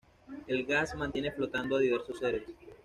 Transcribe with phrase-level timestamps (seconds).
[0.47, 2.41] El gas mantiene flotando a diversos seres.